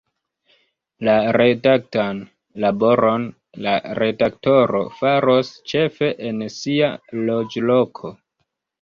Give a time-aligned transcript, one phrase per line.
[1.07, 2.21] La redaktan
[2.65, 3.29] laboron
[3.67, 6.93] la redaktoro faros ĉefe en sia
[7.33, 8.19] loĝloko.